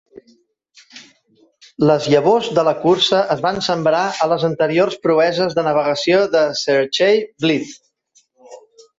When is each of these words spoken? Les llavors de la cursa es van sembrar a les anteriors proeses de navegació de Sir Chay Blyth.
Les 1.89 2.05
llavors 2.13 2.47
de 2.59 2.63
la 2.67 2.71
cursa 2.85 3.19
es 3.35 3.43
van 3.43 3.61
sembrar 3.67 3.99
a 4.25 4.29
les 4.31 4.45
anteriors 4.47 4.97
proeses 5.03 5.53
de 5.59 5.65
navegació 5.67 6.23
de 6.37 6.41
Sir 6.61 6.79
Chay 6.99 7.21
Blyth. 7.45 7.77